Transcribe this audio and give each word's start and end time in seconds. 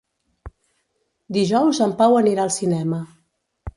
Dijous 1.37 1.81
en 1.87 1.93
Pau 2.03 2.17
anirà 2.23 2.47
al 2.47 2.53
cinema. 2.57 3.03